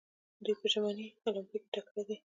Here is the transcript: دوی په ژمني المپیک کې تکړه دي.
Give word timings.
دوی 0.43 0.55
په 0.61 0.67
ژمني 0.71 1.07
المپیک 1.25 1.63
کې 1.71 1.73
تکړه 1.73 2.01
دي. 2.07 2.17